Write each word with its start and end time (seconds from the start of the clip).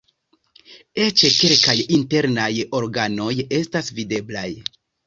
Eĉ 1.03 1.21
kelkaj 1.35 1.77
internaj 1.99 2.51
organoj 2.81 3.33
estas 3.63 3.97
videblaj. 4.03 4.53